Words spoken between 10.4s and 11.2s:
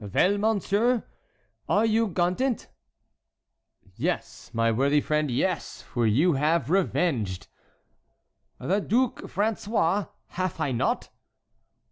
I not?"